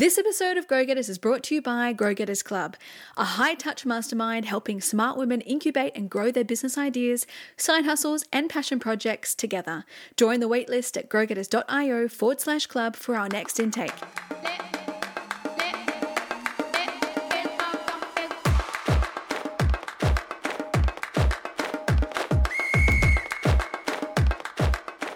[0.00, 2.74] This episode of Grow Getters is brought to you by Grow Getters Club,
[3.18, 7.26] a high touch mastermind helping smart women incubate and grow their business ideas,
[7.58, 9.84] side hustles, and passion projects together.
[10.16, 13.92] Join the waitlist at growgetters.io forward slash club for our next intake.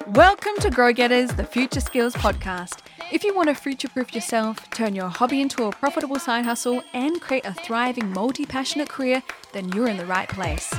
[0.09, 2.83] Welcome to Grow Getters, the Future Skills Podcast.
[3.13, 6.83] If you want to future proof yourself, turn your hobby into a profitable side hustle,
[6.95, 9.23] and create a thriving, multi passionate career,
[9.53, 10.73] then you're in the right place.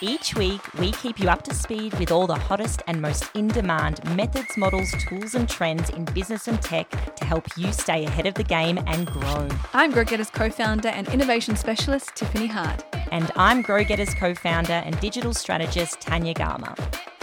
[0.00, 3.48] Each week, we keep you up to speed with all the hottest and most in
[3.48, 8.26] demand methods, models, tools, and trends in business and tech to help you stay ahead
[8.26, 9.48] of the game and grow.
[9.74, 12.84] I'm Grow Getters co founder and innovation specialist, Tiffany Hart.
[13.10, 16.76] And I'm Grow Getters co founder and digital strategist, Tanya Garma.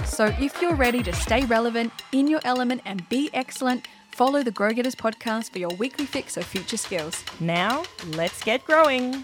[0.05, 3.88] So if you're ready to stay relevant, in your element, and be excellent,
[4.20, 7.23] follow the Grow Getters podcast for your weekly fix of future skills.
[7.40, 9.23] Now, let's get growing.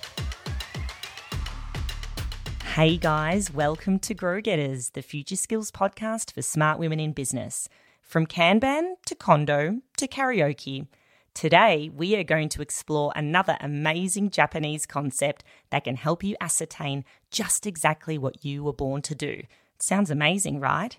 [2.63, 7.67] Hey guys, welcome to Grow Getters, the future skills podcast for smart women in business.
[8.01, 10.87] From Kanban to Kondo to karaoke.
[11.33, 17.03] Today, we are going to explore another amazing Japanese concept that can help you ascertain
[17.31, 19.41] just exactly what you were born to do
[19.79, 20.97] Sounds amazing, right?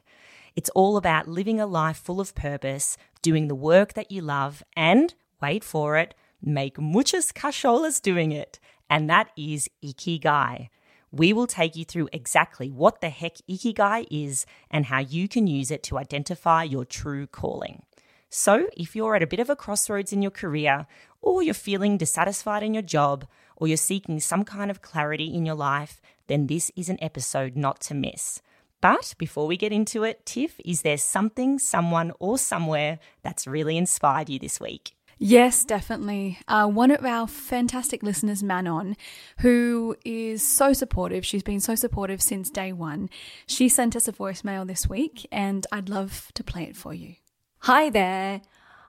[0.55, 4.63] It's all about living a life full of purpose, doing the work that you love,
[4.77, 8.61] and wait for it, make muchas casholas doing it.
[8.89, 10.69] And that is Ikigai.
[11.11, 15.49] We will take you through exactly what the heck Ikigai is and how you can
[15.49, 17.83] use it to identify your true calling.
[18.31, 20.87] So, if you're at a bit of a crossroads in your career,
[21.21, 25.45] or you're feeling dissatisfied in your job, or you're seeking some kind of clarity in
[25.45, 28.41] your life, then this is an episode not to miss.
[28.81, 33.77] But before we get into it, Tiff, is there something, someone, or somewhere that's really
[33.77, 34.93] inspired you this week?
[35.19, 36.39] Yes, definitely.
[36.47, 38.97] Uh, one of our fantastic listeners, Manon,
[39.39, 43.09] who is so supportive, she's been so supportive since day one.
[43.47, 47.15] She sent us a voicemail this week, and I'd love to play it for you.
[47.61, 48.43] Hi there.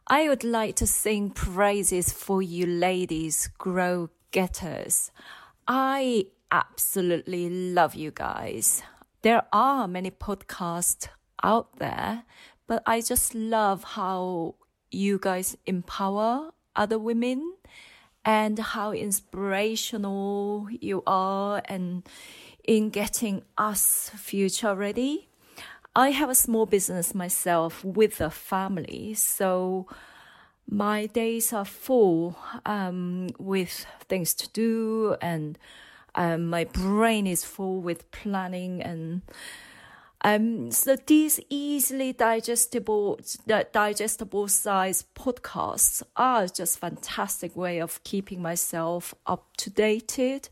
[0.09, 5.11] I would like to sing praises for you ladies, grow getters.
[5.65, 8.83] I absolutely love you guys
[9.21, 11.07] there are many podcasts
[11.43, 12.23] out there,
[12.67, 14.55] but I just love how
[14.91, 17.53] you guys empower other women
[18.23, 22.07] and how inspirational you are and
[22.63, 25.29] in getting us future ready.
[25.95, 29.87] I have a small business myself with a family, so
[30.69, 35.57] my days are full um, with things to do and
[36.17, 39.21] um, my brain is full with planning and
[40.21, 43.19] um, so these easily digestible,
[43.71, 50.49] digestible size podcasts are just fantastic way of keeping myself up to date.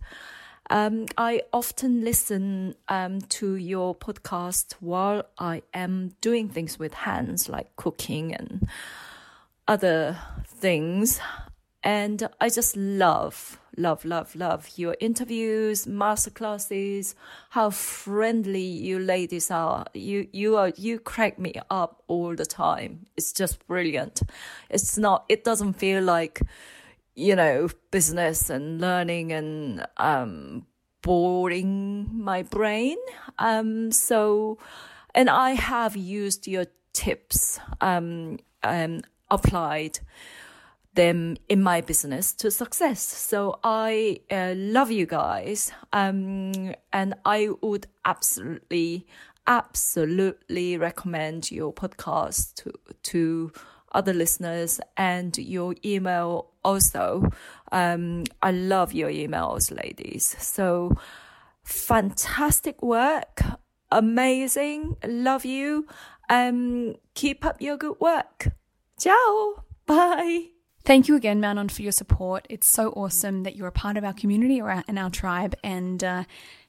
[0.69, 7.49] Um, I often listen um, to your podcast while I am doing things with hands
[7.49, 8.67] like cooking and
[9.67, 10.17] other
[10.47, 11.19] things.
[11.83, 17.15] And I just love, love, love, love your interviews, masterclasses,
[17.49, 19.85] how friendly you ladies are.
[19.93, 23.05] You, you are, you crack me up all the time.
[23.17, 24.21] It's just brilliant.
[24.69, 26.41] It's not, it doesn't feel like,
[27.15, 30.65] you know, business and learning and, um,
[31.01, 32.97] boring my brain.
[33.37, 34.57] Um, so,
[35.13, 39.99] and I have used your tips, um, um, applied
[40.95, 43.01] them in my business to success.
[43.01, 45.71] So I uh, love you guys.
[45.93, 49.05] Um, and I would absolutely,
[49.47, 52.73] absolutely recommend your podcast to,
[53.03, 53.51] to
[53.91, 57.29] other listeners and your email also.
[57.71, 60.35] Um, I love your emails, ladies.
[60.39, 60.91] So
[61.63, 63.41] fantastic work.
[63.91, 64.97] Amazing.
[65.05, 65.87] Love you.
[66.29, 68.49] Um, keep up your good work.
[68.97, 69.63] Ciao.
[69.85, 70.54] Bye.
[70.85, 72.45] Thank you again, Manon, for your support.
[72.47, 75.55] It's so awesome that you're a part of our community or in our tribe.
[75.63, 76.25] And uh,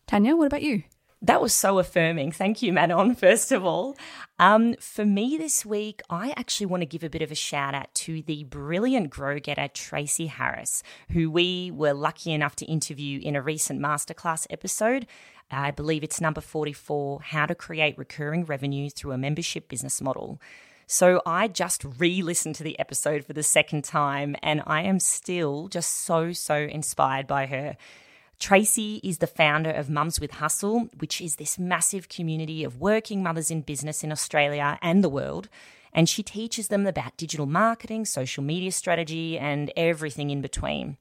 [0.07, 0.85] Tanya, what about you?
[1.21, 2.33] That was so affirming.
[2.33, 3.95] Thank you, Manon, first of all.
[4.39, 7.75] Um, for me this week, I actually want to give a bit of a shout
[7.75, 13.21] out to the brilliant grow getter Tracy Harris, who we were lucky enough to interview
[13.23, 15.07] in a recent masterclass episode.
[15.51, 20.41] I believe it's number 44 How to Create Recurring Revenue Through a Membership Business Model.
[20.89, 25.01] So I just re listened to the episode for the second time, and I am
[25.01, 27.77] still just so, so inspired by her.
[28.39, 33.21] Tracy is the founder of Mums with Hustle, which is this massive community of working
[33.23, 35.49] mothers in business in Australia and the world.
[35.93, 40.99] and she teaches them about digital marketing, social media strategy, and everything in between.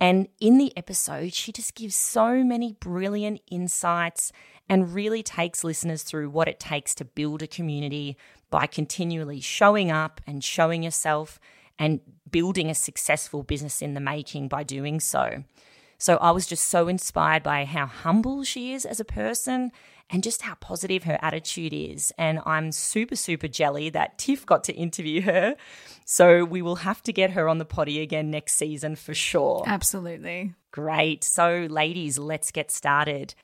[0.00, 4.32] And in the episode, she just gives so many brilliant insights
[4.66, 8.16] and really takes listeners through what it takes to build a community
[8.50, 11.38] by continually showing up and showing yourself
[11.78, 12.00] and
[12.30, 15.44] building a successful business in the making by doing so.
[15.98, 19.70] So I was just so inspired by how humble she is as a person
[20.08, 22.12] and just how positive her attitude is.
[22.18, 25.56] And I'm super, super jelly that Tiff got to interview her.
[26.04, 29.62] So we will have to get her on the potty again next season for sure.
[29.66, 30.54] Absolutely.
[30.70, 31.22] Great.
[31.22, 33.34] So, ladies, let's get started.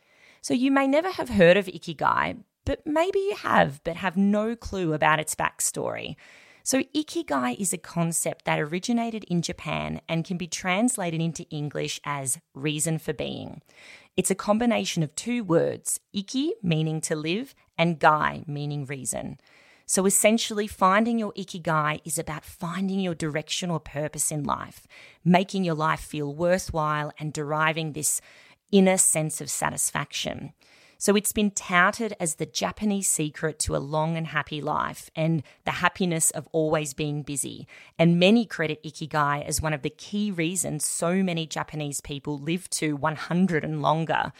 [0.40, 4.54] So, you may never have heard of Ikigai, but maybe you have, but have no
[4.54, 6.16] clue about its backstory.
[6.62, 12.00] So, Ikigai is a concept that originated in Japan and can be translated into English
[12.04, 13.62] as reason for being.
[14.16, 19.38] It's a combination of two words, iki, meaning to live, and gai, meaning reason.
[19.86, 24.88] So essentially, finding your ikigai is about finding your direction or purpose in life,
[25.24, 28.20] making your life feel worthwhile, and deriving this
[28.72, 30.52] inner sense of satisfaction.
[30.98, 35.42] So it's been touted as the Japanese secret to a long and happy life and
[35.64, 37.66] the happiness of always being busy.
[37.98, 42.70] And many credit Ikigai as one of the key reasons so many Japanese people live
[42.70, 44.32] to 100 and longer.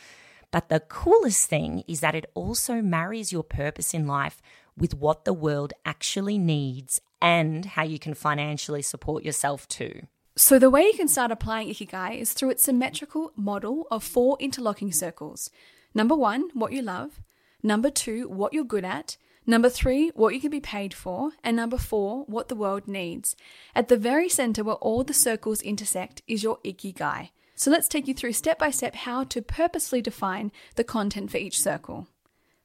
[0.50, 4.40] But the coolest thing is that it also marries your purpose in life
[4.78, 10.06] with what the world actually needs and how you can financially support yourself too.
[10.38, 14.36] So, the way you can start applying Ikigai is through its symmetrical model of four
[14.38, 15.50] interlocking circles.
[15.96, 17.22] Number one, what you love.
[17.62, 19.16] Number two, what you're good at.
[19.46, 21.30] Number three, what you can be paid for.
[21.42, 23.34] And number four, what the world needs.
[23.74, 27.30] At the very center where all the circles intersect is your Ikigai.
[27.54, 31.38] So let's take you through step by step how to purposely define the content for
[31.38, 32.08] each circle.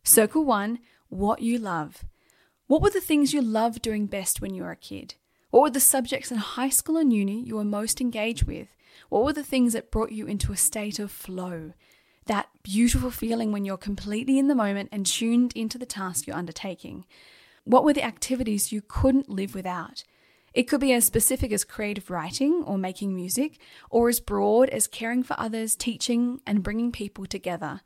[0.03, 2.03] Circle one, what you love.
[2.67, 5.15] What were the things you loved doing best when you were a kid?
[5.51, 8.67] What were the subjects in high school and uni you were most engaged with?
[9.07, 11.71] What were the things that brought you into a state of flow?
[12.25, 16.35] That beautiful feeling when you're completely in the moment and tuned into the task you're
[16.35, 17.05] undertaking.
[17.63, 20.03] What were the activities you couldn't live without?
[20.53, 23.59] It could be as specific as creative writing or making music,
[23.89, 27.81] or as broad as caring for others, teaching, and bringing people together.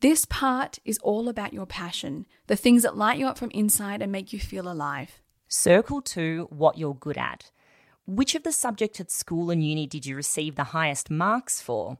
[0.00, 4.00] This part is all about your passion, the things that light you up from inside
[4.00, 5.20] and make you feel alive.
[5.48, 7.50] Circle two, what you're good at.
[8.06, 11.98] Which of the subjects at school and uni did you receive the highest marks for?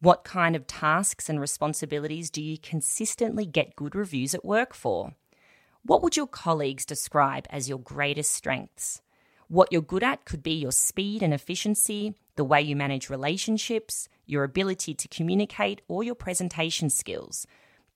[0.00, 5.14] What kind of tasks and responsibilities do you consistently get good reviews at work for?
[5.84, 9.00] What would your colleagues describe as your greatest strengths?
[9.48, 14.08] What you're good at could be your speed and efficiency, the way you manage relationships,
[14.26, 17.46] your ability to communicate, or your presentation skills.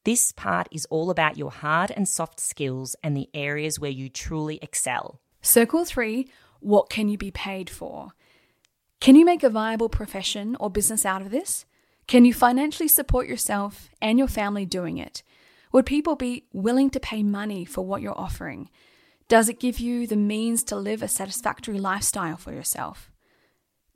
[0.05, 4.09] This part is all about your hard and soft skills and the areas where you
[4.09, 5.21] truly excel.
[5.43, 6.29] Circle three
[6.61, 8.11] what can you be paid for?
[9.01, 11.65] Can you make a viable profession or business out of this?
[12.09, 15.23] Can you financially support yourself and your family doing it?
[15.73, 18.71] Would people be willing to pay money for what you're offering?
[19.29, 23.11] Does it give you the means to live a satisfactory lifestyle for yourself?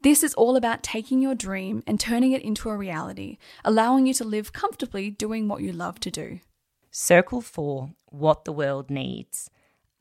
[0.03, 4.13] This is all about taking your dream and turning it into a reality, allowing you
[4.13, 6.41] to live comfortably doing what you love to do.
[6.91, 9.49] Circle four what the world needs.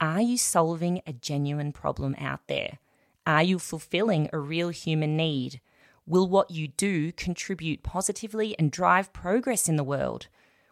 [0.02, 2.80] Are you solving a genuine problem out there?
[3.26, 5.62] Are you fulfilling a real human need?
[6.06, 10.28] Will what you do contribute positively and drive progress in the world?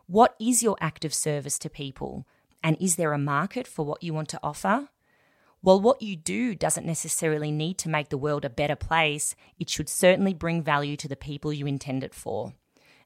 [0.07, 2.25] What is your act of service to people?
[2.63, 4.89] And is there a market for what you want to offer?
[5.61, 9.69] While what you do doesn't necessarily need to make the world a better place, it
[9.69, 12.53] should certainly bring value to the people you intend it for.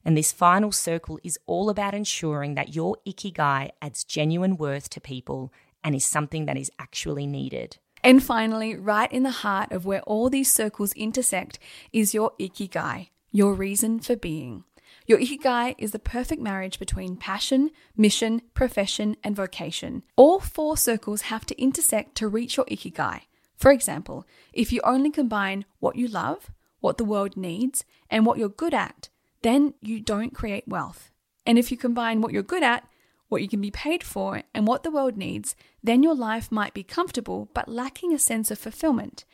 [0.04, 5.00] And this final circle is all about ensuring that your ikigai adds genuine worth to
[5.00, 7.78] people and is something that is actually needed.
[8.04, 11.58] And finally, right in the heart of where all these circles intersect
[11.90, 14.64] is your ikigai, your reason for being.
[15.06, 20.02] Your ikigai is the perfect marriage between passion, mission, profession, and vocation.
[20.16, 23.22] All four circles have to intersect to reach your ikigai.
[23.56, 28.36] For example, if you only combine what you love, what the world needs, and what
[28.36, 29.08] you're good at,
[29.40, 31.10] then you don't create wealth.
[31.46, 32.86] And if you combine what you're good at
[33.28, 36.74] what you can be paid for, and what the world needs, then your life might
[36.74, 39.24] be comfortable but lacking a sense of fulfillment.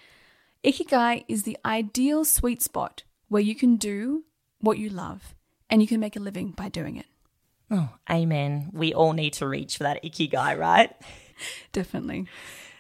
[0.65, 4.25] Ikigai is the ideal sweet spot where you can do
[4.61, 5.35] what you love
[5.71, 7.07] and you can make a living by doing it.
[7.71, 8.71] Oh, amen.
[8.73, 10.93] We all need to reach for that ikigai, right?
[11.73, 12.27] Definitely.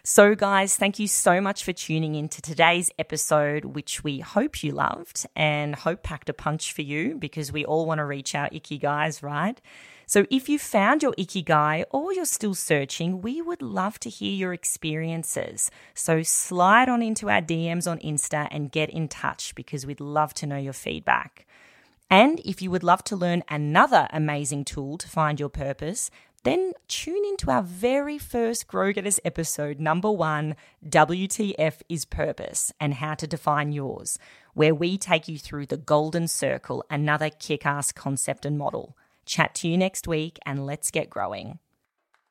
[0.03, 4.63] So, guys, thank you so much for tuning in to today's episode, which we hope
[4.63, 8.35] you loved and hope packed a punch for you because we all want to reach
[8.35, 9.61] our ikigais, right?
[10.07, 14.33] So, if you found your ikigai or you're still searching, we would love to hear
[14.33, 15.71] your experiences.
[15.95, 20.33] So, slide on into our DMs on Insta and get in touch because we'd love
[20.35, 21.47] to know your feedback.
[22.11, 26.11] And if you would love to learn another amazing tool to find your purpose,
[26.43, 30.57] then tune into our very first Grow Getters episode, number one
[30.89, 34.19] WTF is Purpose and How to Define Yours,
[34.55, 38.97] where we take you through the Golden Circle, another kick ass concept and model.
[39.27, 41.59] Chat to you next week and let's get growing.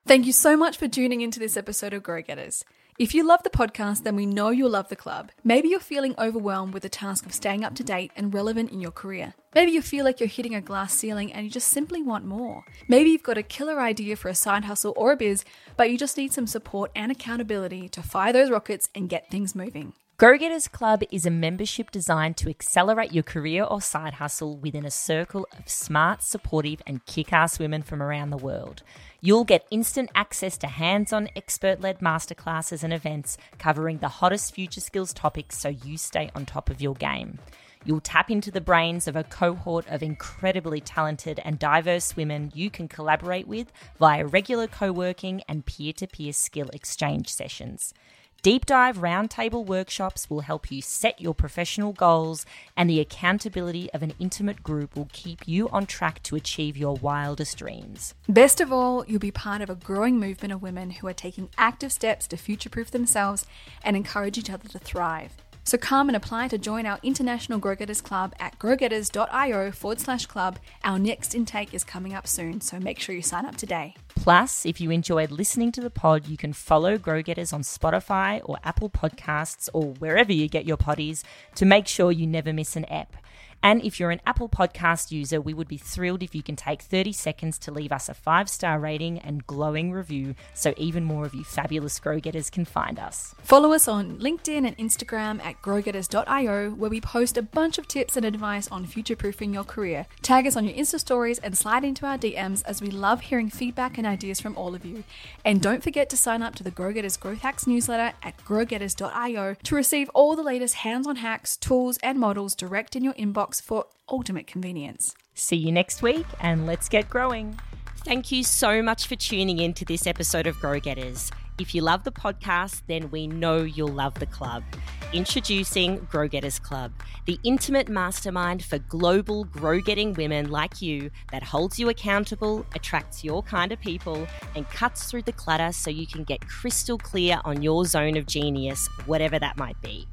[0.08, 2.66] Thank you so much for tuning into this episode of Grow Getters.
[3.00, 5.32] If you love the podcast, then we know you'll love the club.
[5.42, 8.82] Maybe you're feeling overwhelmed with the task of staying up to date and relevant in
[8.82, 9.36] your career.
[9.56, 12.66] Maybe you feel like you're hitting a glass ceiling and you just simply want more.
[12.90, 15.46] Maybe you've got a killer idea for a side hustle or a biz,
[15.78, 19.56] but you just need some support and accountability to fire those rockets and get things
[19.56, 19.94] moving.
[20.20, 24.84] Grow Getters Club is a membership designed to accelerate your career or side hustle within
[24.86, 28.84] a circle of smart, supportive, and kick ass women from around the world.
[29.22, 34.54] You'll get instant access to hands on expert led masterclasses and events covering the hottest
[34.54, 37.40] future skills topics so you stay on top of your game.
[37.86, 42.70] You'll tap into the brains of a cohort of incredibly talented and diverse women you
[42.70, 47.94] can collaborate with via regular co working and peer to peer skill exchange sessions.
[48.42, 52.46] Deep dive roundtable workshops will help you set your professional goals,
[52.78, 56.96] and the accountability of an intimate group will keep you on track to achieve your
[56.96, 58.14] wildest dreams.
[58.30, 61.50] Best of all, you'll be part of a growing movement of women who are taking
[61.58, 63.46] active steps to future proof themselves
[63.84, 65.34] and encourage each other to thrive.
[65.66, 70.58] So come and apply to join our International Growgetters Club at growgetters.io forward slash club.
[70.86, 73.96] Our next intake is coming up soon, so make sure you sign up today.
[74.22, 78.42] Plus, if you enjoyed listening to the pod, you can follow Grow Getters on Spotify
[78.44, 81.24] or Apple Podcasts or wherever you get your potties
[81.56, 83.16] to make sure you never miss an ep.
[83.62, 86.82] And if you're an Apple Podcast user, we would be thrilled if you can take
[86.82, 91.26] 30 seconds to leave us a five star rating and glowing review so even more
[91.26, 93.36] of you fabulous grow getters can find us.
[93.42, 98.16] Follow us on LinkedIn and Instagram at growgetters.io, where we post a bunch of tips
[98.16, 100.06] and advice on future proofing your career.
[100.22, 103.50] Tag us on your Insta stories and slide into our DMs as we love hearing
[103.50, 105.04] feedback and ideas from all of you.
[105.44, 109.56] And don't forget to sign up to the Grow Getters Growth Hacks newsletter at growgetters.io
[109.56, 113.49] to receive all the latest hands on hacks, tools, and models direct in your inbox
[113.58, 115.16] for ultimate convenience.
[115.34, 117.58] See you next week and let's get growing.
[118.06, 121.32] Thank you so much for tuning in to this episode of Grow Getters.
[121.60, 124.64] If you love the podcast, then we know you'll love the club.
[125.12, 126.94] Introducing Grow Getters Club,
[127.26, 133.24] the intimate mastermind for global grow getting women like you that holds you accountable, attracts
[133.24, 134.26] your kind of people,
[134.56, 138.26] and cuts through the clutter so you can get crystal clear on your zone of
[138.26, 140.08] genius, whatever that might be.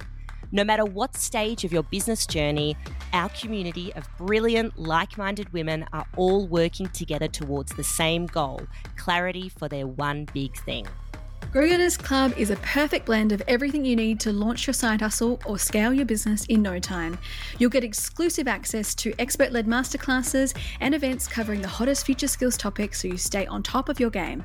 [0.52, 2.76] No matter what stage of your business journey,
[3.12, 8.60] our community of brilliant, like minded women are all working together towards the same goal
[8.96, 10.86] clarity for their one big thing.
[11.52, 15.00] Grow Getters Club is a perfect blend of everything you need to launch your side
[15.00, 17.16] hustle or scale your business in no time.
[17.58, 22.56] You'll get exclusive access to expert led masterclasses and events covering the hottest future skills
[22.58, 24.44] topics so you stay on top of your game.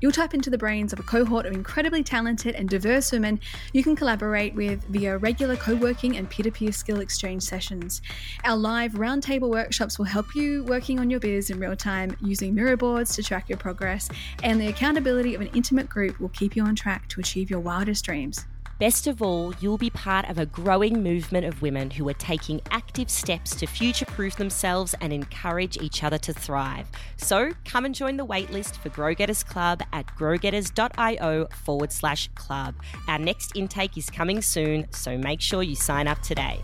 [0.00, 3.40] You'll tap into the brains of a cohort of incredibly talented and diverse women
[3.72, 8.00] you can collaborate with via regular co working and peer to peer skill exchange sessions.
[8.44, 12.54] Our live roundtable workshops will help you working on your biz in real time using
[12.54, 14.08] Miro boards to track your progress,
[14.42, 17.60] and the accountability of an intimate group will keep you on track to achieve your
[17.60, 18.44] wildest dreams.
[18.78, 22.60] Best of all, you'll be part of a growing movement of women who are taking
[22.70, 26.86] active steps to future proof themselves and encourage each other to thrive.
[27.16, 32.74] So come and join the waitlist for Grow Getters Club at growgetters.io forward slash club.
[33.08, 36.60] Our next intake is coming soon, so make sure you sign up today.